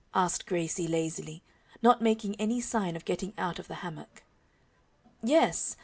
asked 0.15 0.47
Gracie, 0.47 0.87
lazily, 0.87 1.43
not 1.83 2.01
making 2.01 2.33
any 2.41 2.59
sign 2.59 2.95
of 2.95 3.05
getting 3.05 3.33
out 3.37 3.59
of 3.59 3.67
the 3.67 3.75
hammock. 3.85 4.23
"Yes. 5.21 5.77